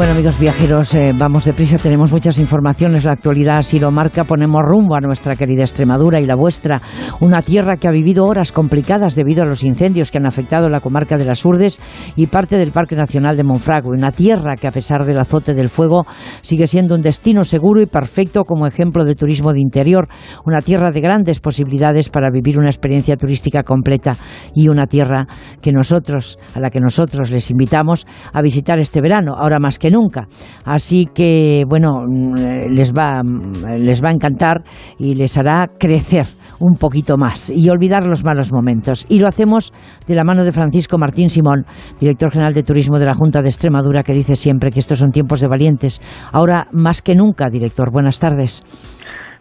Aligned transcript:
Bueno, 0.00 0.14
amigos 0.14 0.40
viajeros, 0.40 0.94
eh, 0.94 1.12
vamos 1.14 1.44
deprisa, 1.44 1.76
tenemos 1.76 2.10
muchas 2.10 2.38
informaciones, 2.38 3.04
la 3.04 3.12
actualidad 3.12 3.58
así 3.58 3.78
lo 3.78 3.90
marca, 3.90 4.24
ponemos 4.24 4.62
rumbo 4.64 4.94
a 4.94 5.00
nuestra 5.00 5.36
querida 5.36 5.60
Extremadura 5.60 6.18
y 6.22 6.26
la 6.26 6.36
vuestra, 6.36 6.80
una 7.20 7.42
tierra 7.42 7.76
que 7.76 7.86
ha 7.86 7.90
vivido 7.90 8.24
horas 8.24 8.50
complicadas 8.50 9.14
debido 9.14 9.42
a 9.42 9.46
los 9.46 9.62
incendios 9.62 10.10
que 10.10 10.16
han 10.16 10.24
afectado 10.24 10.70
la 10.70 10.80
comarca 10.80 11.18
de 11.18 11.26
las 11.26 11.44
Urdes 11.44 11.78
y 12.16 12.28
parte 12.28 12.56
del 12.56 12.72
Parque 12.72 12.96
Nacional 12.96 13.36
de 13.36 13.44
Monfragüe, 13.44 13.94
una 13.94 14.10
tierra 14.10 14.56
que 14.56 14.66
a 14.66 14.70
pesar 14.70 15.04
del 15.04 15.18
azote 15.18 15.52
del 15.52 15.68
fuego 15.68 16.06
sigue 16.40 16.66
siendo 16.66 16.94
un 16.94 17.02
destino 17.02 17.44
seguro 17.44 17.82
y 17.82 17.86
perfecto 17.86 18.44
como 18.44 18.66
ejemplo 18.66 19.04
de 19.04 19.14
turismo 19.14 19.52
de 19.52 19.60
interior, 19.60 20.08
una 20.46 20.62
tierra 20.62 20.92
de 20.92 21.02
grandes 21.02 21.40
posibilidades 21.40 22.08
para 22.08 22.30
vivir 22.30 22.58
una 22.58 22.70
experiencia 22.70 23.16
turística 23.16 23.64
completa 23.64 24.12
y 24.54 24.68
una 24.68 24.86
tierra 24.86 25.26
que 25.60 25.72
nosotros, 25.72 26.38
a 26.54 26.60
la 26.60 26.70
que 26.70 26.80
nosotros 26.80 27.30
les 27.30 27.50
invitamos 27.50 28.06
a 28.32 28.40
visitar 28.40 28.78
este 28.78 29.02
verano, 29.02 29.34
ahora 29.36 29.58
más 29.58 29.78
que 29.78 29.89
nunca. 29.90 30.26
Así 30.64 31.06
que, 31.14 31.64
bueno, 31.68 32.02
mm, 32.06 32.72
les 32.72 32.92
va, 32.92 33.22
mm, 33.22 33.78
les 33.78 34.02
va 34.02 34.08
a 34.10 34.12
encantar 34.12 34.62
y 34.98 35.14
les 35.14 35.36
hará 35.38 35.68
crecer 35.78 36.26
un 36.60 36.76
poquito 36.76 37.16
más 37.16 37.50
y 37.50 37.68
olvidar 37.70 38.06
los 38.06 38.24
malos 38.24 38.52
momentos. 38.52 39.06
Y 39.08 39.18
lo 39.18 39.26
hacemos 39.26 39.72
de 40.06 40.14
la 40.14 40.24
mano 40.24 40.44
de 40.44 40.52
Francisco 40.52 40.98
Martín 40.98 41.30
Simón, 41.30 41.64
director 41.98 42.30
general 42.30 42.52
de 42.52 42.62
Turismo 42.62 42.98
de 42.98 43.06
la 43.06 43.14
Junta 43.14 43.40
de 43.40 43.48
Extremadura, 43.48 44.02
que 44.02 44.12
dice 44.12 44.36
siempre 44.36 44.70
que 44.70 44.80
estos 44.80 44.98
son 44.98 45.10
tiempos 45.10 45.40
de 45.40 45.48
valientes. 45.48 46.00
Ahora 46.32 46.66
más 46.72 47.02
que 47.02 47.14
nunca, 47.14 47.48
director. 47.50 47.90
Buenas 47.90 48.20
tardes. 48.20 48.62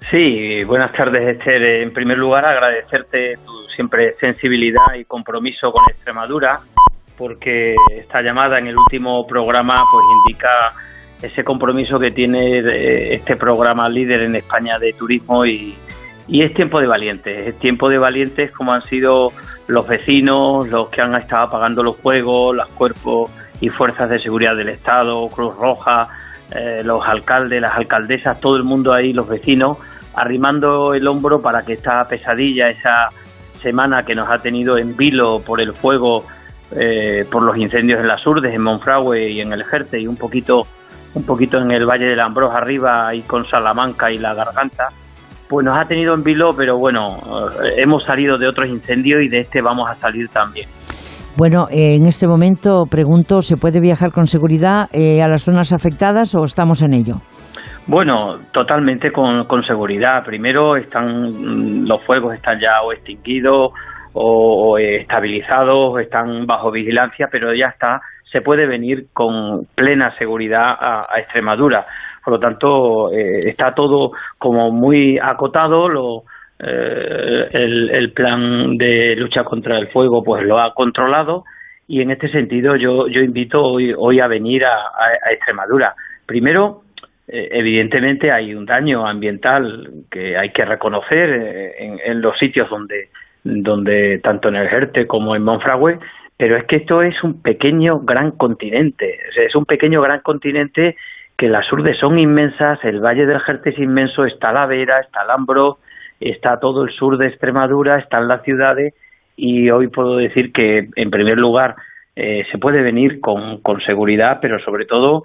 Sí, 0.09 0.63
buenas 0.65 0.91
tardes, 0.93 1.37
Esther. 1.37 1.61
En 1.83 1.93
primer 1.93 2.17
lugar, 2.17 2.43
agradecerte 2.45 3.35
tu 3.45 3.51
siempre 3.75 4.13
sensibilidad 4.19 4.95
y 4.97 5.05
compromiso 5.05 5.71
con 5.71 5.83
Extremadura 5.89 6.61
porque 7.19 7.75
esta 7.91 8.21
llamada 8.21 8.57
en 8.57 8.67
el 8.67 8.77
último 8.77 9.27
programa 9.27 9.83
pues 9.91 10.05
indica 10.25 10.49
ese 11.21 11.43
compromiso 11.43 11.99
que 11.99 12.11
tiene 12.11 12.59
este 13.13 13.35
programa 13.35 13.89
líder 13.89 14.21
en 14.21 14.37
España 14.37 14.77
de 14.79 14.93
turismo 14.93 15.45
y, 15.45 15.77
es 16.29 16.53
tiempo 16.53 16.79
de 16.79 16.87
valientes, 16.87 17.47
es 17.47 17.59
tiempo 17.59 17.89
de 17.89 17.97
valientes 17.97 18.51
como 18.51 18.71
han 18.71 18.83
sido 18.83 19.27
los 19.67 19.85
vecinos, 19.85 20.69
los 20.69 20.87
que 20.89 21.01
han 21.01 21.13
estado 21.15 21.47
apagando 21.47 21.83
los 21.83 21.97
juegos, 21.97 22.55
los 22.55 22.67
cuerpos 22.69 23.29
y 23.59 23.67
fuerzas 23.67 24.09
de 24.09 24.19
seguridad 24.19 24.55
del 24.55 24.69
Estado, 24.69 25.27
Cruz 25.27 25.55
Roja, 25.57 26.07
eh, 26.55 26.83
los 26.85 27.05
alcaldes, 27.05 27.59
las 27.59 27.75
alcaldesas, 27.75 28.39
todo 28.39 28.55
el 28.55 28.63
mundo 28.63 28.93
ahí, 28.93 29.11
los 29.11 29.27
vecinos, 29.27 29.79
arrimando 30.15 30.93
el 30.93 31.05
hombro 31.07 31.41
para 31.41 31.63
que 31.63 31.73
esta 31.73 32.05
pesadilla, 32.05 32.67
esa 32.67 33.09
semana 33.59 34.03
que 34.03 34.15
nos 34.15 34.29
ha 34.29 34.37
tenido 34.37 34.77
en 34.77 34.95
vilo 34.95 35.39
por 35.39 35.59
el 35.59 35.73
fuego 35.73 36.23
eh, 36.71 37.25
por 37.31 37.43
los 37.43 37.57
incendios 37.57 37.99
en 37.99 38.07
las 38.07 38.25
Urdes, 38.25 38.53
en 38.53 38.63
Monfragüe 38.63 39.29
y 39.31 39.41
en 39.41 39.53
el 39.53 39.63
Jerte 39.63 39.99
y 39.99 40.07
un 40.07 40.15
poquito, 40.15 40.61
un 41.15 41.25
poquito 41.25 41.57
en 41.57 41.71
el 41.71 41.85
Valle 41.85 42.05
del 42.05 42.19
Ambrós 42.19 42.53
arriba 42.55 43.13
y 43.13 43.21
con 43.21 43.43
Salamanca 43.43 44.11
y 44.11 44.17
la 44.17 44.33
Garganta, 44.33 44.87
pues 45.47 45.65
nos 45.65 45.77
ha 45.77 45.85
tenido 45.85 46.13
en 46.13 46.23
vilo, 46.23 46.51
pero 46.55 46.77
bueno, 46.77 47.17
eh, 47.63 47.75
hemos 47.77 48.03
salido 48.03 48.37
de 48.37 48.47
otros 48.47 48.69
incendios 48.69 49.23
y 49.23 49.29
de 49.29 49.39
este 49.39 49.61
vamos 49.61 49.89
a 49.89 49.95
salir 49.95 50.29
también. 50.29 50.67
Bueno, 51.35 51.67
eh, 51.71 51.95
en 51.95 52.05
este 52.05 52.27
momento 52.27 52.83
pregunto, 52.89 53.41
¿se 53.41 53.55
puede 53.55 53.79
viajar 53.79 54.11
con 54.11 54.27
seguridad 54.27 54.89
a 54.93 55.27
las 55.27 55.43
zonas 55.43 55.73
afectadas 55.73 56.35
o 56.35 56.43
estamos 56.43 56.81
en 56.83 56.93
ello? 56.93 57.15
Bueno, 57.89 58.37
totalmente 58.51 59.11
con, 59.11 59.45
con 59.45 59.63
seguridad. 59.63 60.23
Primero 60.23 60.75
están 60.75 61.31
mm, 61.31 61.87
los 61.87 62.03
fuegos 62.03 62.35
están 62.35 62.59
ya 62.59 62.83
o 62.83 62.93
extinguidos 62.93 63.71
o, 64.13 64.77
estabilizados, 64.77 65.99
están 65.99 66.45
bajo 66.45 66.71
vigilancia, 66.71 67.27
pero 67.31 67.53
ya 67.53 67.67
está, 67.67 68.01
se 68.31 68.41
puede 68.41 68.65
venir 68.65 69.07
con 69.13 69.65
plena 69.75 70.15
seguridad 70.17 70.75
a, 70.79 71.03
Extremadura. 71.19 71.85
Por 72.23 72.33
lo 72.33 72.39
tanto, 72.39 73.11
eh, 73.13 73.39
está 73.45 73.73
todo 73.73 74.11
como 74.37 74.71
muy 74.71 75.17
acotado, 75.17 75.89
lo, 75.89 76.23
eh, 76.59 77.49
el, 77.51 78.11
plan 78.11 78.77
de 78.77 79.15
lucha 79.15 79.43
contra 79.43 79.77
el 79.77 79.87
fuego 79.87 80.23
pues 80.23 80.43
lo 80.43 80.59
ha 80.59 80.73
controlado 80.73 81.45
y 81.87 82.01
en 82.01 82.11
este 82.11 82.29
sentido 82.29 82.75
yo, 82.75 83.07
yo 83.07 83.21
invito 83.21 83.63
hoy, 83.63 83.93
hoy 83.97 84.19
a 84.19 84.27
venir 84.27 84.65
a, 84.65 85.31
Extremadura. 85.31 85.95
Primero, 86.25 86.83
eh, 87.27 87.47
evidentemente 87.51 88.31
hay 88.31 88.53
un 88.53 88.65
daño 88.65 89.07
ambiental 89.07 89.89
que 90.11 90.37
hay 90.37 90.51
que 90.51 90.65
reconocer 90.65 91.29
en 91.79 92.21
los 92.21 92.37
sitios 92.37 92.69
donde 92.69 93.09
donde 93.43 94.19
tanto 94.23 94.49
en 94.49 94.55
el 94.55 94.69
Jerte 94.69 95.07
como 95.07 95.35
en 95.35 95.43
Monfragüe, 95.43 95.99
pero 96.37 96.57
es 96.57 96.65
que 96.65 96.77
esto 96.77 97.01
es 97.01 97.21
un 97.23 97.41
pequeño 97.41 97.99
gran 97.99 98.31
continente, 98.31 99.19
es 99.35 99.55
un 99.55 99.65
pequeño 99.65 100.01
gran 100.01 100.21
continente 100.21 100.95
que 101.37 101.47
las 101.47 101.71
urdes 101.71 101.97
son 101.97 102.19
inmensas, 102.19 102.79
el 102.83 102.99
Valle 102.99 103.25
del 103.25 103.39
Jerte 103.39 103.71
es 103.71 103.79
inmenso, 103.79 104.25
está 104.25 104.51
la 104.51 104.65
Vera, 104.65 104.99
está 104.99 105.23
el 105.23 105.31
Ambro, 105.31 105.77
está 106.19 106.59
todo 106.59 106.83
el 106.83 106.91
sur 106.91 107.17
de 107.17 107.27
Extremadura, 107.27 107.97
están 107.97 108.27
las 108.27 108.43
ciudades 108.43 108.93
y 109.35 109.69
hoy 109.69 109.87
puedo 109.87 110.17
decir 110.17 110.51
que 110.51 110.89
en 110.95 111.09
primer 111.09 111.37
lugar 111.37 111.75
eh, 112.15 112.43
se 112.51 112.57
puede 112.57 112.81
venir 112.81 113.21
con, 113.21 113.61
con 113.61 113.79
seguridad, 113.81 114.39
pero 114.41 114.59
sobre 114.59 114.85
todo 114.85 115.23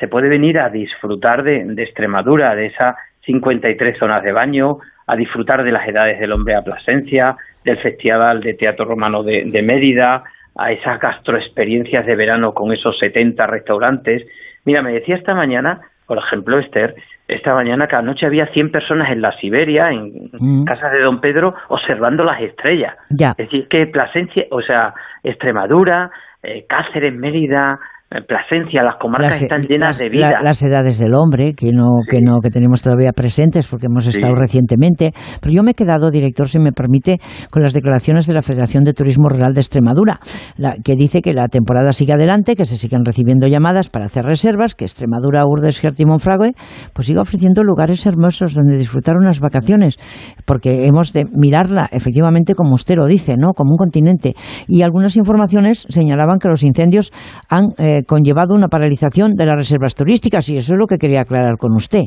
se 0.00 0.08
puede 0.08 0.28
venir 0.28 0.58
a 0.58 0.68
disfrutar 0.68 1.42
de, 1.44 1.64
de 1.64 1.82
Extremadura, 1.82 2.54
de 2.54 2.66
esas 2.66 2.96
53 3.24 3.98
zonas 3.98 4.22
de 4.22 4.32
baño, 4.32 4.78
a 5.12 5.16
disfrutar 5.16 5.62
de 5.62 5.72
las 5.72 5.86
edades 5.86 6.18
del 6.18 6.32
hombre 6.32 6.54
a 6.54 6.62
Plasencia, 6.62 7.36
del 7.64 7.76
Festival 7.78 8.40
de 8.40 8.54
Teatro 8.54 8.86
Romano 8.86 9.22
de, 9.22 9.62
Mérida, 9.62 10.24
a 10.56 10.72
esas 10.72 10.98
gastroexperiencias 10.98 12.06
de 12.06 12.16
verano 12.16 12.54
con 12.54 12.72
esos 12.72 12.98
70 12.98 13.46
restaurantes. 13.46 14.26
Mira, 14.64 14.80
me 14.80 14.92
decía 14.92 15.16
esta 15.16 15.34
mañana, 15.34 15.82
por 16.06 16.16
ejemplo, 16.16 16.58
Esther, 16.58 16.94
esta 17.28 17.52
mañana 17.52 17.88
que 17.88 17.96
anoche 17.96 18.24
había 18.24 18.46
100 18.46 18.72
personas 18.72 19.10
en 19.12 19.20
la 19.20 19.36
Siberia, 19.38 19.90
en 19.90 20.30
mm. 20.32 20.64
casas 20.64 20.92
de 20.92 21.00
Don 21.00 21.20
Pedro, 21.20 21.54
observando 21.68 22.24
las 22.24 22.40
estrellas. 22.40 22.94
Es 23.10 23.36
decir, 23.36 23.68
que 23.68 23.86
Plasencia, 23.88 24.46
o 24.50 24.62
sea, 24.62 24.94
Extremadura, 25.22 26.10
eh, 26.42 26.64
Cáceres, 26.66 27.12
Mérida, 27.14 27.78
Plasencia, 28.26 28.82
las 28.82 28.96
comarcas 28.96 29.42
están 29.42 29.62
llenas 29.62 29.98
de 29.98 30.08
vida. 30.08 30.42
las 30.42 30.62
edades 30.62 30.98
del 30.98 31.14
hombre, 31.14 31.54
que 31.54 31.70
no, 31.72 32.00
que 32.08 32.20
no, 32.20 32.40
que 32.40 32.50
tenemos 32.50 32.82
todavía 32.82 33.12
presentes 33.12 33.68
porque 33.68 33.86
hemos 33.86 34.06
estado 34.06 34.34
recientemente. 34.34 35.12
Pero 35.40 35.54
yo 35.54 35.62
me 35.62 35.72
he 35.72 35.74
quedado, 35.74 36.10
director, 36.10 36.48
si 36.48 36.58
me 36.58 36.72
permite, 36.72 37.18
con 37.50 37.62
las 37.62 37.72
declaraciones 37.72 38.26
de 38.26 38.34
la 38.34 38.42
Federación 38.42 38.84
de 38.84 38.92
Turismo 38.92 39.28
Rural 39.28 39.54
de 39.54 39.60
Extremadura, 39.60 40.20
la, 40.56 40.74
que 40.84 40.94
dice 40.96 41.22
que 41.22 41.32
la 41.32 41.48
temporada 41.48 41.92
sigue 41.92 42.12
adelante, 42.12 42.54
que 42.54 42.66
se 42.66 42.76
siguen 42.76 43.04
recibiendo 43.04 43.46
llamadas 43.46 43.88
para 43.88 44.06
hacer 44.06 44.24
reservas, 44.24 44.74
que 44.74 44.84
Extremadura, 44.84 45.46
Urdes, 45.46 45.80
Gerti 45.80 46.02
y 46.02 46.06
Monfragüe, 46.06 46.52
pues 46.92 47.06
sigue 47.06 47.20
ofreciendo 47.20 47.62
lugares 47.62 48.04
hermosos 48.06 48.54
donde 48.54 48.76
disfrutar 48.76 49.16
unas 49.16 49.40
vacaciones, 49.40 49.98
porque 50.46 50.86
hemos 50.86 51.12
de 51.12 51.24
mirarla 51.32 51.88
efectivamente 51.90 52.54
como 52.54 52.74
usted 52.74 52.96
lo 52.96 53.06
dice, 53.06 53.36
¿no? 53.36 53.52
Como 53.54 53.72
un 53.72 53.76
continente. 53.76 54.34
Y 54.68 54.82
algunas 54.82 55.16
informaciones 55.16 55.86
señalaban 55.88 56.38
que 56.38 56.48
los 56.48 56.62
incendios 56.62 57.12
han 57.48 57.72
eh, 57.78 58.01
conllevado 58.06 58.54
una 58.54 58.68
paralización 58.68 59.34
de 59.34 59.46
las 59.46 59.56
reservas 59.56 59.94
turísticas 59.94 60.48
y 60.48 60.56
eso 60.56 60.74
es 60.74 60.78
lo 60.78 60.86
que 60.86 60.98
quería 60.98 61.22
aclarar 61.22 61.56
con 61.58 61.72
usted. 61.74 62.04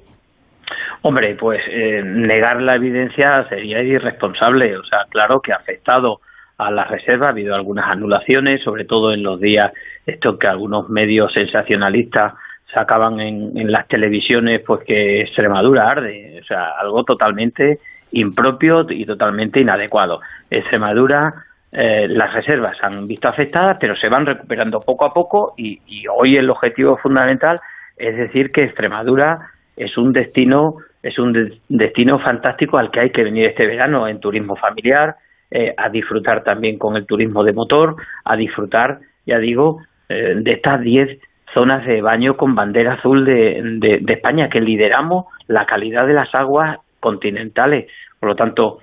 Hombre, 1.01 1.35
pues 1.39 1.61
eh, 1.69 2.01
negar 2.03 2.61
la 2.61 2.75
evidencia 2.75 3.47
sería 3.47 3.81
irresponsable. 3.83 4.77
O 4.77 4.83
sea, 4.83 4.99
claro 5.09 5.39
que 5.39 5.53
ha 5.53 5.57
afectado 5.57 6.17
a 6.57 6.71
las 6.71 6.89
reservas, 6.89 7.27
ha 7.27 7.31
habido 7.31 7.53
algunas 7.53 7.89
anulaciones, 7.89 8.63
sobre 8.63 8.85
todo 8.85 9.13
en 9.13 9.21
los 9.21 9.39
días 9.39 9.71
esto 10.05 10.39
que 10.39 10.47
algunos 10.47 10.89
medios 10.89 11.31
sensacionalistas 11.33 12.33
sacaban 12.73 13.19
en, 13.19 13.57
en 13.57 13.71
las 13.71 13.87
televisiones, 13.87 14.61
pues 14.65 14.83
que 14.85 15.21
Extremadura 15.21 15.89
arde. 15.89 16.39
O 16.41 16.45
sea, 16.45 16.71
algo 16.79 17.03
totalmente 17.03 17.79
impropio 18.11 18.85
y 18.89 19.05
totalmente 19.05 19.59
inadecuado. 19.59 20.21
Extremadura 20.49 21.33
eh, 21.71 22.07
las 22.07 22.33
reservas 22.33 22.77
han 22.81 23.07
visto 23.07 23.27
afectadas, 23.27 23.77
pero 23.79 23.95
se 23.95 24.07
van 24.07 24.25
recuperando 24.25 24.79
poco 24.79 25.05
a 25.05 25.13
poco 25.13 25.53
y, 25.57 25.81
hoy 26.07 26.37
el 26.37 26.49
objetivo 26.49 26.97
fundamental 26.97 27.59
es 27.97 28.15
decir 28.15 28.51
que 28.51 28.63
Extremadura 28.63 29.51
es 29.75 29.97
un 29.97 30.13
destino 30.13 30.75
es 31.03 31.19
un 31.19 31.59
destino 31.69 32.19
fantástico 32.19 32.77
al 32.77 32.89
que 32.91 32.99
hay 32.99 33.09
que 33.11 33.23
venir 33.23 33.45
este 33.47 33.67
verano 33.67 34.07
en 34.07 34.19
turismo 34.19 34.55
familiar, 34.55 35.17
eh, 35.51 35.71
a 35.77 35.89
disfrutar 35.89 36.43
también 36.43 36.79
con 36.79 36.95
el 36.95 37.05
turismo 37.05 37.43
de 37.43 37.53
motor, 37.53 37.95
a 38.23 38.35
disfrutar, 38.35 38.99
ya 39.25 39.37
digo, 39.37 39.81
eh, 40.09 40.33
de 40.35 40.51
estas 40.53 40.81
10 40.81 41.19
zonas 41.53 41.85
de 41.85 42.01
baño 42.01 42.37
con 42.37 42.55
bandera 42.55 42.93
azul 42.93 43.23
de 43.23 44.03
España, 44.07 44.49
que 44.49 44.61
lideramos 44.61 45.25
la 45.47 45.67
calidad 45.67 46.07
de 46.07 46.13
las 46.13 46.33
aguas 46.33 46.79
continentales. 46.99 47.87
Por 48.19 48.29
lo 48.29 48.35
tanto, 48.35 48.79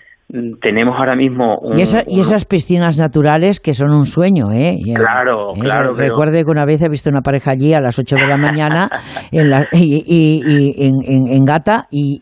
tenemos 0.60 0.96
ahora 0.98 1.14
mismo... 1.14 1.60
y, 1.76 1.82
esas 1.82 2.46
piscinas 2.46 2.98
naturales 2.98 3.60
que 3.60 3.74
son 3.74 3.90
un 3.90 4.06
sueño, 4.06 4.50
¿eh? 4.50 4.78
claro, 4.94 5.54
¿eh? 5.54 5.60
claro. 5.60 5.92
Recuerde 5.92 6.44
que 6.44 6.50
una 6.50 6.64
vez 6.64 6.80
he 6.80 6.88
visto 6.88 7.10
una 7.10 7.20
pareja 7.20 7.50
allí 7.50 7.74
a 7.74 7.80
las 7.80 7.98
8 7.98 8.16
de 8.16 8.26
la 8.26 8.38
mañana 8.38 8.88
en, 9.32 9.50
la, 9.50 9.68
y, 9.72 10.88
en, 10.88 11.44
Gata, 11.44 11.84
y, 11.90 12.18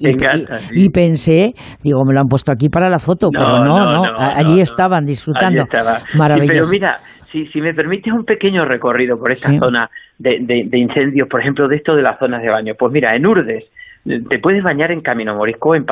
y, 0.73 0.91
pensé, 0.91 1.55
digo, 1.85 2.05
me 2.05 2.13
lo 2.13 2.21
han 2.21 2.27
puesto 2.27 2.51
aquí 2.51 2.69
para 2.69 2.89
la 2.89 2.99
foto, 2.99 3.29
pero 3.33 3.65
no, 3.65 3.85
no, 3.93 4.03
allí 4.19 4.61
estaban 4.61 5.05
disfrutando. 5.05 5.65
Maravilloso. 6.17 6.53
pero 6.53 6.69
mira, 6.69 6.97
si, 7.31 7.47
si 7.47 7.61
me 7.61 7.75
permites 7.75 8.13
un 8.13 8.25
pequeño 8.25 8.65
recorrido 8.65 9.19
por 9.19 9.31
esta 9.31 9.57
zona 9.57 9.89
de, 10.19 10.69
incendios, 10.73 11.29
por 11.29 11.41
ejemplo, 11.41 11.69
de 11.69 11.77
esto 11.77 11.95
de 11.95 12.03
las 12.03 12.19
zonas 12.19 12.43
de 12.43 12.51
baño. 12.51 12.75
Pues 12.77 12.93
mira, 12.93 13.15
en 13.15 13.27
Urdes 13.27 13.65
te 14.29 14.39
puedes 14.39 14.63
bañar 14.63 14.91
en 14.91 15.01
Camino 15.01 15.35
Morisco 15.35 15.75
en 15.75 15.87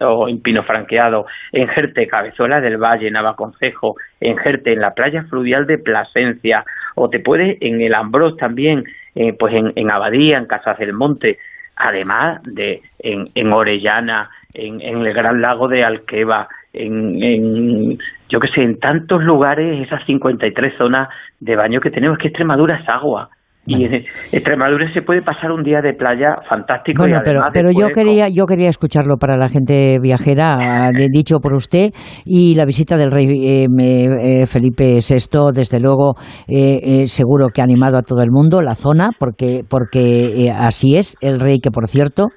o 0.00 0.28
en 0.28 0.40
Pino 0.40 0.62
Franqueado, 0.62 1.26
en 1.52 1.68
Jerte, 1.68 2.06
Cabezuela 2.06 2.60
del 2.60 2.76
Valle, 2.76 3.10
Navaconcejo, 3.10 3.96
en 4.20 4.36
Jerte, 4.36 4.72
en 4.72 4.80
la 4.80 4.94
playa 4.94 5.24
fluvial 5.24 5.66
de 5.66 5.78
Plasencia, 5.78 6.64
o 6.94 7.08
te 7.08 7.20
puedes 7.20 7.58
en 7.60 7.80
el 7.80 7.94
Ambrós 7.94 8.36
también, 8.36 8.84
eh, 9.14 9.32
pues 9.32 9.54
en, 9.54 9.72
en, 9.76 9.90
Abadía, 9.90 10.38
en 10.38 10.46
Casas 10.46 10.78
del 10.78 10.92
Monte, 10.92 11.38
además 11.76 12.42
de 12.44 12.80
en, 12.98 13.30
en 13.34 13.52
Orellana, 13.52 14.30
en, 14.54 14.80
en, 14.80 15.06
el 15.06 15.12
Gran 15.12 15.40
Lago 15.40 15.68
de 15.68 15.84
Alqueva, 15.84 16.48
en, 16.72 17.22
en 17.22 17.98
yo 18.28 18.40
que 18.40 18.48
sé, 18.48 18.62
en 18.62 18.78
tantos 18.78 19.22
lugares, 19.22 19.86
esas 19.86 20.04
53 20.04 20.76
zonas 20.76 21.08
de 21.40 21.56
baño 21.56 21.80
que 21.80 21.90
tenemos, 21.90 22.18
que 22.18 22.28
Extremadura 22.28 22.76
es 22.76 22.88
agua. 22.88 23.30
Y 23.68 23.84
en 23.84 23.94
Extremadura 24.32 24.92
se 24.92 25.02
puede 25.02 25.22
pasar 25.22 25.52
un 25.52 25.62
día 25.62 25.80
de 25.80 25.92
playa 25.92 26.36
fantástico. 26.48 27.02
Bueno, 27.02 27.20
pero, 27.24 27.42
pero 27.52 27.70
yo 27.70 27.88
quería 27.94 28.28
yo 28.28 28.46
quería 28.46 28.68
escucharlo 28.68 29.16
para 29.16 29.36
la 29.36 29.48
gente 29.48 29.98
viajera, 30.00 30.90
dicho 31.10 31.38
por 31.40 31.54
usted, 31.54 31.90
y 32.24 32.54
la 32.54 32.64
visita 32.64 32.96
del 32.96 33.10
rey 33.10 33.26
eh, 33.28 33.66
eh, 33.80 34.46
Felipe 34.46 34.98
VI, 35.00 35.52
desde 35.52 35.80
luego, 35.80 36.14
eh, 36.46 37.06
seguro 37.06 37.48
que 37.48 37.60
ha 37.60 37.64
animado 37.64 37.98
a 37.98 38.02
todo 38.02 38.22
el 38.22 38.30
mundo, 38.30 38.62
la 38.62 38.74
zona, 38.74 39.10
porque, 39.18 39.62
porque 39.68 40.52
así 40.56 40.96
es, 40.96 41.16
el 41.20 41.40
rey 41.40 41.58
que, 41.60 41.70
por 41.70 41.88
cierto, 41.88 42.28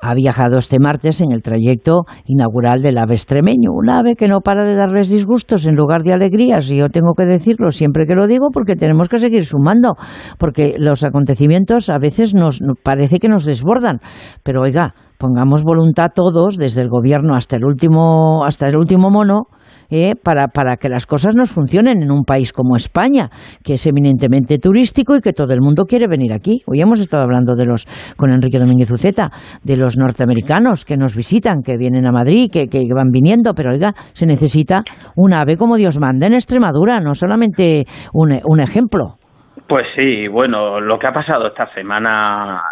ha 0.00 0.14
viajado 0.14 0.58
este 0.58 0.78
martes 0.78 1.20
en 1.20 1.32
el 1.32 1.42
trayecto 1.42 2.02
inaugural 2.26 2.82
del 2.82 2.98
ave 2.98 3.14
extremeño, 3.14 3.70
un 3.72 3.88
ave 3.88 4.16
que 4.16 4.28
no 4.28 4.40
para 4.40 4.64
de 4.64 4.74
darles 4.74 5.08
disgustos 5.08 5.66
en 5.66 5.74
lugar 5.74 6.02
de 6.02 6.12
alegrías, 6.12 6.70
y 6.70 6.76
yo 6.76 6.88
tengo 6.88 7.14
que 7.16 7.24
decirlo 7.24 7.70
siempre 7.70 8.06
que 8.06 8.14
lo 8.14 8.26
digo 8.26 8.48
porque 8.52 8.76
tenemos 8.76 9.08
que 9.08 9.18
seguir 9.18 9.44
sumando, 9.44 9.94
porque 10.38 10.73
los 10.78 11.04
acontecimientos 11.04 11.90
a 11.90 11.98
veces 11.98 12.34
nos 12.34 12.60
parece 12.82 13.18
que 13.18 13.28
nos 13.28 13.44
desbordan, 13.44 14.00
pero 14.42 14.62
oiga, 14.62 14.94
pongamos 15.18 15.64
voluntad 15.64 16.10
todos, 16.14 16.56
desde 16.56 16.82
el 16.82 16.88
gobierno 16.88 17.34
hasta 17.34 17.56
el 17.56 17.64
último, 17.64 18.44
hasta 18.44 18.68
el 18.68 18.76
último 18.76 19.10
mono, 19.10 19.48
eh, 19.90 20.14
para, 20.22 20.48
para 20.48 20.76
que 20.76 20.88
las 20.88 21.06
cosas 21.06 21.34
nos 21.36 21.50
funcionen 21.50 22.02
en 22.02 22.10
un 22.10 22.24
país 22.24 22.52
como 22.52 22.76
España, 22.76 23.30
que 23.62 23.74
es 23.74 23.86
eminentemente 23.86 24.58
turístico 24.58 25.16
y 25.16 25.20
que 25.20 25.32
todo 25.32 25.52
el 25.52 25.60
mundo 25.60 25.84
quiere 25.84 26.08
venir 26.08 26.32
aquí. 26.32 26.62
Hoy 26.66 26.80
hemos 26.80 27.00
estado 27.00 27.22
hablando 27.22 27.54
de 27.54 27.66
los, 27.66 27.86
con 28.16 28.32
Enrique 28.32 28.58
Domínguez 28.58 28.90
Uceta, 28.90 29.30
de 29.62 29.76
los 29.76 29.96
norteamericanos 29.96 30.84
que 30.84 30.96
nos 30.96 31.14
visitan, 31.14 31.62
que 31.62 31.76
vienen 31.76 32.06
a 32.06 32.12
Madrid, 32.12 32.50
que, 32.50 32.68
que 32.68 32.82
van 32.94 33.10
viniendo, 33.10 33.54
pero 33.54 33.72
oiga, 33.72 33.94
se 34.14 34.26
necesita 34.26 34.82
un 35.16 35.34
ave 35.34 35.56
como 35.56 35.76
Dios 35.76 35.98
manda 35.98 36.26
en 36.26 36.34
Extremadura, 36.34 37.00
no 37.00 37.14
solamente 37.14 37.84
un, 38.12 38.38
un 38.44 38.60
ejemplo. 38.60 39.16
Pues 39.66 39.86
sí, 39.96 40.28
bueno, 40.28 40.80
lo 40.80 40.98
que 40.98 41.06
ha 41.06 41.12
pasado 41.12 41.46
esta 41.46 41.72
semana 41.72 42.62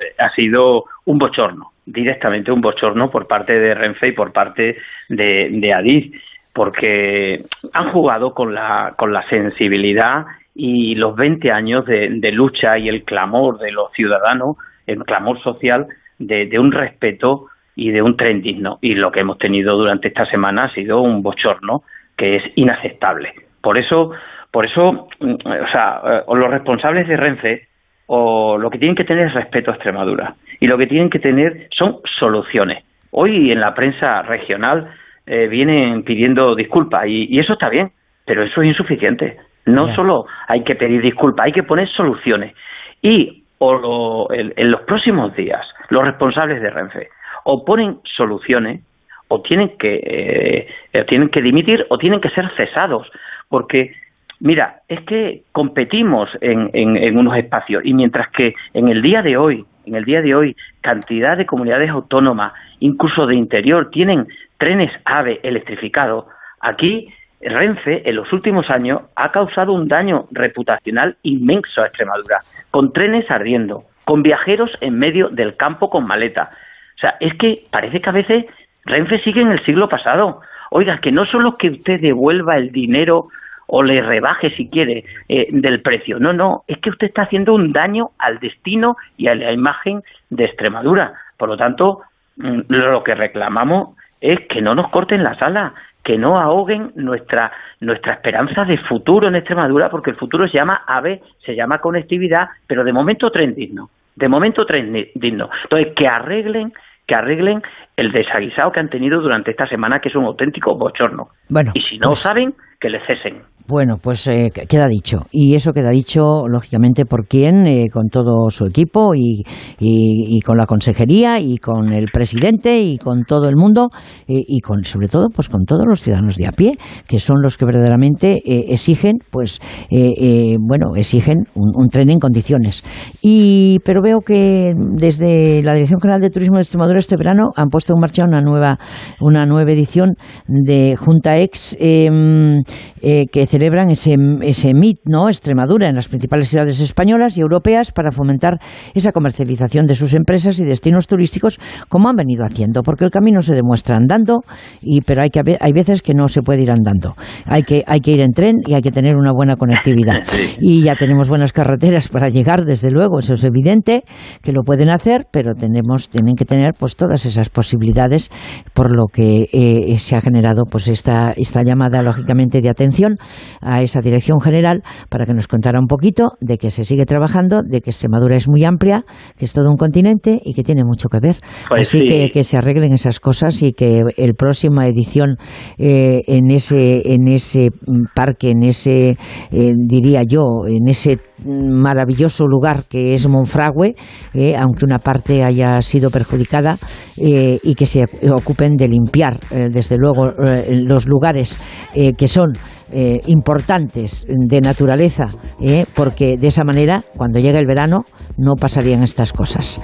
eh, 0.00 0.14
ha 0.18 0.30
sido 0.30 0.84
un 1.04 1.18
bochorno, 1.18 1.72
directamente 1.84 2.52
un 2.52 2.60
bochorno 2.60 3.10
por 3.10 3.26
parte 3.26 3.58
de 3.58 3.74
Renfe 3.74 4.08
y 4.08 4.12
por 4.12 4.32
parte 4.32 4.76
de, 5.08 5.48
de 5.50 5.72
Adif 5.74 6.14
porque 6.56 7.44
han 7.74 7.92
jugado 7.92 8.32
con 8.32 8.54
la, 8.54 8.94
con 8.96 9.12
la 9.12 9.28
sensibilidad 9.28 10.24
y 10.54 10.94
los 10.94 11.14
20 11.14 11.52
años 11.52 11.84
de, 11.84 12.32
lucha 12.32 12.78
y 12.78 12.88
el 12.88 13.04
clamor 13.04 13.58
de 13.58 13.70
los 13.72 13.92
ciudadanos, 13.92 14.56
el 14.86 15.04
clamor 15.04 15.38
social 15.42 15.86
de, 16.18 16.48
un 16.58 16.72
respeto 16.72 17.48
y 17.74 17.90
de 17.90 18.00
un 18.00 18.16
tren 18.16 18.40
digno. 18.40 18.78
Y 18.80 18.94
lo 18.94 19.12
que 19.12 19.20
hemos 19.20 19.36
tenido 19.36 19.76
durante 19.76 20.08
esta 20.08 20.24
semana 20.24 20.64
ha 20.64 20.72
sido 20.72 21.02
un 21.02 21.22
bochorno 21.22 21.82
que 22.16 22.36
es 22.36 22.42
inaceptable. 22.54 23.34
Por 23.60 23.76
eso, 23.76 24.12
por 24.50 24.66
eso, 24.66 25.08
mm, 25.20 25.32
o 25.32 25.68
sea, 25.70 26.00
eh, 26.04 26.22
los 26.34 26.50
responsables 26.50 27.08
de 27.08 27.16
Renfe 27.16 27.68
o 28.06 28.56
lo 28.58 28.70
que 28.70 28.78
tienen 28.78 28.96
que 28.96 29.04
tener 29.04 29.26
es 29.28 29.34
respeto 29.34 29.70
a 29.70 29.74
Extremadura 29.74 30.34
y 30.60 30.66
lo 30.66 30.78
que 30.78 30.86
tienen 30.86 31.10
que 31.10 31.18
tener 31.18 31.68
son 31.76 31.98
soluciones. 32.18 32.84
Hoy 33.10 33.50
en 33.50 33.60
la 33.60 33.74
prensa 33.74 34.22
regional 34.22 34.90
eh, 35.26 35.48
vienen 35.48 36.04
pidiendo 36.04 36.54
disculpas 36.54 37.06
y, 37.06 37.38
eso 37.38 37.54
está 37.54 37.68
bien, 37.68 37.90
pero 38.24 38.42
eso 38.42 38.62
es 38.62 38.68
insuficiente. 38.68 39.36
No 39.66 39.92
solo 39.94 40.26
hay 40.46 40.62
que 40.62 40.76
pedir 40.76 41.02
disculpas, 41.02 41.46
hay 41.46 41.52
que 41.52 41.64
poner 41.64 41.88
soluciones. 41.88 42.54
Y 43.02 43.42
o 43.58 44.28
en, 44.32 44.70
los 44.70 44.82
próximos 44.82 45.34
días 45.34 45.66
los 45.88 46.04
responsables 46.04 46.60
de 46.60 46.70
Renfe 46.70 47.08
o 47.44 47.64
ponen 47.64 47.98
soluciones 48.16 48.82
o 49.28 49.40
tienen 49.40 49.76
que 49.78 50.68
eh, 50.92 51.04
tienen 51.08 51.30
que 51.30 51.40
dimitir 51.40 51.86
o 51.88 51.96
tienen 51.98 52.20
que 52.20 52.28
ser 52.30 52.50
cesados 52.56 53.10
porque 53.48 53.92
mira 54.40 54.80
es 54.88 55.00
que 55.02 55.42
competimos 55.52 56.28
en, 56.40 56.70
en, 56.72 57.18
unos 57.18 57.36
espacios 57.36 57.84
y 57.84 57.94
mientras 57.94 58.30
que 58.30 58.54
en 58.74 58.88
el 58.88 59.02
día 59.02 59.22
de 59.22 59.36
hoy 59.36 59.64
en 59.86 59.94
el 59.94 60.04
día 60.04 60.20
de 60.20 60.34
hoy 60.34 60.56
cantidad 60.80 61.36
de 61.36 61.46
comunidades 61.46 61.90
autónomas 61.90 62.52
incluso 62.80 63.26
de 63.26 63.34
interior 63.34 63.90
tienen 63.90 64.26
trenes 64.58 64.90
AVE 65.04 65.40
electrificados, 65.42 66.26
aquí 66.60 67.08
Renfe 67.40 68.08
en 68.08 68.16
los 68.16 68.32
últimos 68.32 68.70
años 68.70 69.02
ha 69.14 69.30
causado 69.30 69.72
un 69.72 69.88
daño 69.88 70.26
reputacional 70.30 71.16
inmenso 71.22 71.82
a 71.82 71.86
Extremadura, 71.86 72.38
con 72.70 72.92
trenes 72.92 73.30
ardiendo, 73.30 73.84
con 74.04 74.22
viajeros 74.22 74.70
en 74.80 74.98
medio 74.98 75.28
del 75.28 75.56
campo 75.56 75.90
con 75.90 76.06
maleta. 76.06 76.50
O 76.96 76.98
sea, 76.98 77.16
es 77.20 77.34
que 77.34 77.62
parece 77.70 78.00
que 78.00 78.08
a 78.08 78.12
veces 78.12 78.46
Renfe 78.84 79.20
sigue 79.20 79.42
en 79.42 79.52
el 79.52 79.64
siglo 79.64 79.88
pasado. 79.88 80.40
Oiga, 80.70 80.98
que 80.98 81.12
no 81.12 81.26
solo 81.26 81.56
que 81.56 81.70
usted 81.70 82.00
devuelva 82.00 82.56
el 82.56 82.72
dinero 82.72 83.28
o 83.66 83.82
le 83.82 84.00
rebaje 84.02 84.50
si 84.50 84.68
quiere 84.68 85.04
eh, 85.28 85.48
del 85.50 85.82
precio, 85.82 86.18
no, 86.18 86.32
no, 86.32 86.62
es 86.66 86.78
que 86.78 86.90
usted 86.90 87.08
está 87.08 87.22
haciendo 87.22 87.54
un 87.54 87.72
daño 87.72 88.10
al 88.18 88.38
destino 88.38 88.96
y 89.16 89.28
a 89.28 89.34
la 89.34 89.52
imagen 89.52 90.02
de 90.30 90.44
Extremadura. 90.44 91.14
Por 91.36 91.48
lo 91.48 91.56
tanto, 91.56 92.02
mm, 92.36 92.60
lo 92.68 93.02
que 93.02 93.14
reclamamos 93.14 93.96
es 94.20 94.40
que 94.48 94.62
no 94.62 94.74
nos 94.74 94.90
corten 94.90 95.22
la 95.22 95.38
sala, 95.38 95.74
que 96.02 96.16
no 96.16 96.38
ahoguen 96.38 96.92
nuestra, 96.94 97.50
nuestra 97.80 98.14
esperanza 98.14 98.64
de 98.64 98.78
futuro 98.78 99.28
en 99.28 99.34
Extremadura, 99.34 99.90
porque 99.90 100.10
el 100.10 100.16
futuro 100.16 100.46
se 100.46 100.54
llama 100.54 100.82
AVE, 100.86 101.20
se 101.44 101.56
llama 101.56 101.78
conectividad, 101.78 102.48
pero 102.66 102.84
de 102.84 102.92
momento 102.92 103.30
tren 103.30 103.54
digno, 103.54 103.90
de 104.14 104.28
momento 104.28 104.64
tren 104.64 104.92
digno. 105.14 105.50
Entonces, 105.64 105.92
que 105.96 106.06
arreglen 106.06 106.72
que 107.06 107.14
arreglen 107.14 107.62
el 107.96 108.12
desaguisado 108.12 108.72
que 108.72 108.80
han 108.80 108.90
tenido 108.90 109.20
durante 109.20 109.52
esta 109.52 109.66
semana, 109.68 110.00
que 110.00 110.08
es 110.08 110.16
un 110.16 110.24
auténtico 110.24 110.76
bochorno. 110.76 111.28
Bueno, 111.48 111.72
y 111.74 111.80
si 111.82 111.98
no 111.98 112.08
pues 112.08 112.20
saben, 112.20 112.54
que 112.80 112.90
le 112.90 113.00
cesen. 113.06 113.42
Bueno, 113.68 113.96
pues 114.00 114.28
eh, 114.28 114.52
queda 114.68 114.86
dicho. 114.86 115.22
Y 115.32 115.56
eso 115.56 115.72
queda 115.72 115.90
dicho, 115.90 116.46
lógicamente, 116.46 117.04
por 117.04 117.26
quién, 117.26 117.66
eh, 117.66 117.88
con 117.92 118.08
todo 118.08 118.48
su 118.48 118.64
equipo 118.64 119.16
y, 119.16 119.42
y, 119.80 120.40
con 120.42 120.56
la 120.56 120.66
consejería 120.66 121.40
y 121.40 121.56
con 121.58 121.92
el 121.92 122.06
presidente 122.12 122.80
y 122.80 122.96
con 122.96 123.24
todo 123.24 123.48
el 123.48 123.56
mundo 123.56 123.88
eh, 124.28 124.34
y 124.46 124.60
con, 124.60 124.84
sobre 124.84 125.08
todo, 125.08 125.30
pues 125.34 125.48
con 125.48 125.64
todos 125.64 125.84
los 125.84 126.00
ciudadanos 126.00 126.36
de 126.36 126.46
a 126.46 126.52
pie, 126.52 126.78
que 127.08 127.18
son 127.18 127.42
los 127.42 127.56
que 127.56 127.64
verdaderamente 127.64 128.40
exigen, 128.72 129.18
pues, 129.32 129.58
bueno, 129.90 130.94
exigen 130.94 131.46
un, 131.54 131.88
tren 131.88 132.10
en 132.10 132.20
condiciones. 132.20 132.84
Y, 133.20 133.78
pero 133.84 134.00
veo 134.00 134.18
que 134.20 134.74
desde 134.76 135.62
la 135.64 135.74
Dirección 135.74 136.00
General 136.00 136.20
de 136.20 136.30
Turismo 136.30 136.56
de 136.56 136.62
Extremadura 136.62 137.00
este 137.00 137.16
verano 137.16 137.50
han 137.56 137.68
puesto 137.68 137.94
en 137.94 138.00
marcha 138.00 138.24
una 138.24 138.42
nueva, 138.42 138.78
una 139.20 139.44
nueva 139.44 139.72
edición 139.72 140.14
de 140.46 140.94
Junta 140.96 141.38
Ex 141.38 141.76
em, 141.80 142.62
que 143.00 143.46
celebran 143.56 143.88
ese, 143.88 144.16
ese 144.42 144.74
MIT, 144.74 145.00
¿no? 145.08 145.28
Extremadura, 145.28 145.88
en 145.88 145.94
las 145.94 146.08
principales 146.08 146.48
ciudades 146.48 146.78
españolas 146.78 147.38
y 147.38 147.40
europeas 147.40 147.90
para 147.90 148.10
fomentar 148.10 148.58
esa 148.94 149.12
comercialización 149.12 149.86
de 149.86 149.94
sus 149.94 150.14
empresas 150.14 150.60
y 150.60 150.64
destinos 150.66 151.06
turísticos 151.06 151.58
como 151.88 152.10
han 152.10 152.16
venido 152.16 152.44
haciendo, 152.44 152.82
porque 152.82 153.06
el 153.06 153.10
camino 153.10 153.40
se 153.40 153.54
demuestra 153.54 153.96
andando, 153.96 154.42
y, 154.82 155.00
pero 155.00 155.22
hay, 155.22 155.30
que, 155.30 155.40
hay 155.58 155.72
veces 155.72 156.02
que 156.02 156.12
no 156.12 156.28
se 156.28 156.42
puede 156.42 156.64
ir 156.64 156.70
andando. 156.70 157.14
Hay 157.46 157.62
que, 157.62 157.82
hay 157.86 158.00
que 158.00 158.10
ir 158.10 158.20
en 158.20 158.32
tren 158.32 158.56
y 158.66 158.74
hay 158.74 158.82
que 158.82 158.90
tener 158.90 159.16
una 159.16 159.32
buena 159.32 159.56
conectividad. 159.56 160.16
Y 160.58 160.82
ya 160.82 160.94
tenemos 160.96 161.28
buenas 161.28 161.52
carreteras 161.52 162.08
para 162.08 162.28
llegar, 162.28 162.64
desde 162.64 162.90
luego, 162.90 163.20
eso 163.20 163.34
es 163.34 163.44
evidente, 163.44 164.02
que 164.42 164.52
lo 164.52 164.62
pueden 164.62 164.90
hacer, 164.90 165.26
pero 165.30 165.54
tenemos, 165.54 166.08
tienen 166.08 166.34
que 166.34 166.44
tener 166.44 166.72
pues 166.78 166.96
todas 166.96 167.24
esas 167.24 167.50
posibilidades, 167.50 168.30
por 168.74 168.94
lo 168.94 169.06
que 169.06 169.46
eh, 169.52 169.96
se 169.96 170.16
ha 170.16 170.20
generado 170.20 170.64
pues 170.70 170.88
esta, 170.88 171.32
esta 171.36 171.62
llamada, 171.62 172.02
lógicamente, 172.02 172.60
de 172.60 172.68
atención 172.68 173.18
a 173.60 173.82
esa 173.82 174.00
dirección 174.00 174.40
general 174.40 174.82
para 175.08 175.26
que 175.26 175.34
nos 175.34 175.48
contara 175.48 175.78
un 175.80 175.86
poquito 175.86 176.32
de 176.40 176.58
que 176.58 176.70
se 176.70 176.84
sigue 176.84 177.04
trabajando, 177.04 177.62
de 177.62 177.80
que 177.80 177.90
Extremadura 177.90 178.36
es 178.36 178.48
muy 178.48 178.64
amplia, 178.64 179.04
que 179.36 179.44
es 179.44 179.52
todo 179.52 179.70
un 179.70 179.76
continente 179.76 180.38
y 180.42 180.54
que 180.54 180.62
tiene 180.62 180.84
mucho 180.84 181.08
que 181.08 181.20
ver. 181.20 181.36
Pues 181.68 181.88
Así 181.88 182.04
que, 182.04 182.30
que 182.32 182.42
se 182.42 182.56
arreglen 182.56 182.92
esas 182.92 183.20
cosas 183.20 183.62
y 183.62 183.72
que 183.72 184.02
el 184.16 184.34
próxima 184.34 184.86
edición 184.86 185.36
eh, 185.78 186.20
en 186.26 186.50
ese 186.50 187.12
en 187.12 187.28
ese 187.28 187.68
parque, 188.14 188.50
en 188.50 188.62
ese 188.62 189.10
eh, 189.10 189.72
diría 189.76 190.22
yo, 190.26 190.66
en 190.66 190.88
ese 190.88 191.18
maravilloso 191.44 192.46
lugar 192.46 192.84
que 192.88 193.12
es 193.12 193.28
Monfragüe, 193.28 193.94
eh, 194.34 194.56
aunque 194.56 194.84
una 194.84 194.98
parte 194.98 195.44
haya 195.44 195.82
sido 195.82 196.10
perjudicada, 196.10 196.76
y 197.18 197.74
que 197.74 197.86
se 197.86 198.04
ocupen 198.30 198.76
de 198.76 198.88
limpiar, 198.88 199.38
desde 199.50 199.96
luego, 199.96 200.32
los 200.68 201.06
lugares 201.06 201.58
que 201.94 202.26
son 202.26 202.52
eh, 202.92 203.20
importantes 203.26 204.26
de 204.28 204.60
naturaleza, 204.60 205.26
eh, 205.60 205.86
porque 205.94 206.36
de 206.38 206.48
esa 206.48 206.64
manera, 206.64 207.02
cuando 207.16 207.38
llegue 207.38 207.58
el 207.58 207.66
verano, 207.66 208.02
no 208.36 208.54
pasarían 208.54 209.02
estas 209.02 209.32
cosas. 209.32 209.80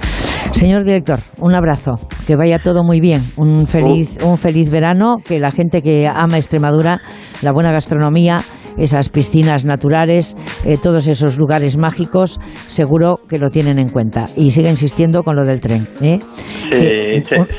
Señor 0.53 0.83
director, 0.83 1.19
un 1.39 1.55
abrazo, 1.55 1.99
que 2.27 2.35
vaya 2.35 2.59
todo 2.59 2.83
muy 2.83 3.01
bien, 3.01 3.21
un 3.37 3.67
feliz, 3.67 4.17
un 4.23 4.37
feliz 4.37 4.69
verano, 4.69 5.17
que 5.17 5.39
la 5.39 5.51
gente 5.51 5.81
que 5.81 6.07
ama 6.07 6.37
Extremadura, 6.37 7.01
la 7.41 7.51
buena 7.51 7.71
gastronomía, 7.71 8.39
esas 8.77 9.09
piscinas 9.09 9.65
naturales, 9.65 10.35
eh, 10.65 10.77
todos 10.81 11.07
esos 11.07 11.37
lugares 11.37 11.77
mágicos, 11.77 12.39
seguro 12.67 13.19
que 13.29 13.37
lo 13.37 13.49
tienen 13.49 13.79
en 13.79 13.89
cuenta. 13.89 14.25
Y 14.35 14.51
sigue 14.51 14.69
insistiendo 14.69 15.23
con 15.23 15.35
lo 15.35 15.45
del 15.45 15.61
tren. 15.61 15.87
¿eh? 16.01 16.19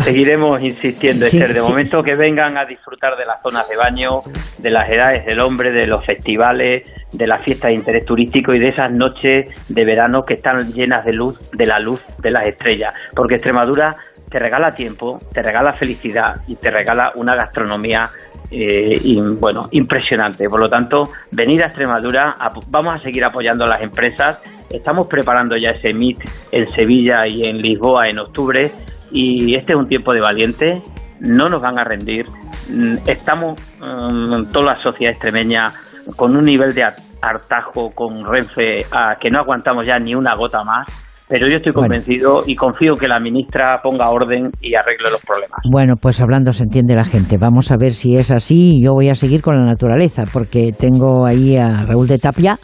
seguiremos 0.05 0.63
insistiendo, 0.63 1.27
Esther. 1.27 1.55
De 1.55 1.61
momento 1.61 2.03
que 2.03 2.15
vengan 2.17 2.57
a 2.57 2.65
disfrutar 2.65 3.17
de 3.17 3.27
las 3.27 3.41
zonas 3.43 3.69
de 3.69 3.77
baño, 3.77 4.21
de 4.59 4.71
las 4.71 4.89
edades 4.91 5.25
del 5.25 5.41
hombre, 5.41 5.73
de 5.73 5.87
los 5.87 6.05
festivales, 6.05 6.83
de 7.13 7.27
las 7.27 7.43
fiestas 7.43 7.69
de 7.69 7.75
interés 7.75 8.05
turístico 8.05 8.53
y 8.55 8.59
de 8.59 8.71
esas 8.71 8.91
noches 8.93 9.49
de 9.69 9.85
verano 9.85 10.23
que 10.23 10.35
están 10.35 10.73
llenas 10.73 11.05
de 11.05 11.13
luz, 11.13 11.39
de 11.53 11.67
la 11.67 11.79
luz 11.79 12.05
de 12.19 12.31
las 12.31 12.47
estrellas. 12.47 12.95
Porque 13.15 13.37
Extremadura 13.37 13.95
te 14.31 14.39
regala 14.39 14.75
tiempo, 14.75 15.19
te 15.33 15.43
regala 15.43 15.73
felicidad 15.73 16.35
y 16.49 16.57
te 16.57 16.71
regala 16.71 17.13
una 17.15 17.37
gastronomía 17.37 18.09
eh, 18.57 19.01
y, 19.03 19.21
bueno, 19.41 19.69
impresionante. 19.73 20.49
Por 20.49 20.61
lo 20.61 20.69
tanto, 20.69 21.09
venir 21.33 21.63
a 21.65 21.67
Extremadura, 21.67 22.37
vamos 22.69 22.95
a 22.95 23.03
seguir 23.03 23.25
apoyando 23.25 23.65
a 23.65 23.69
las 23.69 23.83
empresas. 23.83 24.39
Estamos 24.71 25.09
preparando 25.09 25.57
ya 25.57 25.71
ese 25.71 25.93
MIT 25.93 26.19
en 26.53 26.69
Sevilla 26.69 27.27
y 27.27 27.45
en 27.47 27.59
Lisboa 27.59 28.09
en 28.09 28.21
octubre 28.21 28.71
y 29.11 29.57
este 29.57 29.73
es 29.73 29.79
un 29.79 29.89
tiempo 29.89 30.13
de 30.13 30.21
valiente. 30.21 30.83
No 31.19 31.49
nos 31.49 31.63
van 31.63 31.81
a 31.81 31.85
rendir. 31.85 32.27
Mm, 32.71 32.99
estamos, 33.09 33.61
mm, 33.81 34.53
toda 34.53 34.75
la 34.75 34.83
sociedad 34.83 35.13
extremeña, 35.13 35.73
con 36.15 36.37
un 36.37 36.45
nivel 36.45 36.75
de 36.75 36.85
hartajo 37.23 37.91
con 37.93 38.25
Renfe 38.25 38.85
a 38.93 39.17
que 39.19 39.31
no 39.31 39.41
aguantamos 39.41 39.85
ya 39.85 39.99
ni 39.99 40.15
una 40.15 40.37
gota 40.37 40.63
más 40.63 40.87
pero 41.29 41.49
yo 41.49 41.57
estoy 41.57 41.73
convencido 41.73 42.43
y 42.47 42.55
confío 42.55 42.95
que 42.95 43.09
la 43.09 43.19
ministra 43.19 43.77
ponga 43.83 44.11
orden 44.11 44.51
y 44.61 44.75
arregle 44.75 45.11
los 45.11 45.23
problemas. 45.25 45.59
Bueno, 45.71 45.95
pues 46.01 46.21
hablando 46.21 46.53
se 46.53 46.65
entiende 46.65 46.95
la 46.95 47.05
gente. 47.05 47.39
Vamos 47.39 47.73
a 47.73 47.77
ver 47.79 47.93
si 47.93 48.15
es 48.17 48.31
así. 48.31 48.83
Yo 48.85 48.93
voy 48.93 49.09
a 49.09 49.15
seguir 49.15 49.41
con 49.41 49.57
la 49.57 49.65
naturaleza, 49.65 50.25
porque 50.33 50.71
tengo 50.79 51.27
ahí 51.27 51.57
a 51.57 51.87
Raúl 51.89 52.09
de 52.09 52.19
Tapia, 52.19 52.57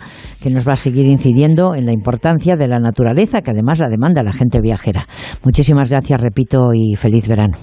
que 0.43 0.51
nos 0.51 0.69
va 0.69 0.75
a 0.75 0.77
seguir 0.77 1.07
incidiendo 1.07 1.75
en 1.75 1.87
la 1.87 1.93
importancia 1.93 2.57
de 2.57 2.69
la 2.69 2.79
naturaleza, 2.79 3.41
que 3.41 3.51
además 3.51 3.79
la 3.79 3.89
demanda 3.89 4.23
la 4.23 4.33
gente 4.33 4.61
viajera. 4.61 5.07
Muchísimas 5.45 5.89
gracias, 5.89 6.21
repito, 6.21 6.71
y 6.75 6.97
feliz 6.97 7.29
verano. 7.29 7.57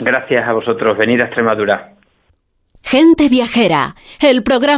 Gracias 0.00 0.48
a 0.48 0.52
vosotros. 0.52 0.96
Venid 0.96 1.20
a 1.20 1.24
Extremadura. 1.24 1.98
Gente 2.82 3.28
viajera, 3.28 3.94
el 4.22 4.42
programa 4.42 4.76